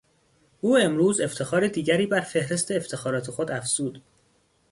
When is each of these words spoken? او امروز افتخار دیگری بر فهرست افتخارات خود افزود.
او 0.61 0.77
امروز 0.77 1.19
افتخار 1.21 1.67
دیگری 1.67 2.05
بر 2.07 2.21
فهرست 2.21 2.71
افتخارات 2.71 3.31
خود 3.31 3.51
افزود. 3.51 4.01